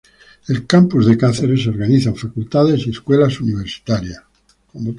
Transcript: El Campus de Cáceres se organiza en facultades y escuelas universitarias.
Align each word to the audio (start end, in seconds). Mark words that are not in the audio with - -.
El 0.47 0.65
Campus 0.65 1.05
de 1.05 1.15
Cáceres 1.15 1.61
se 1.61 1.69
organiza 1.69 2.09
en 2.09 2.15
facultades 2.15 2.87
y 2.87 2.89
escuelas 2.89 3.39
universitarias. 3.39 4.23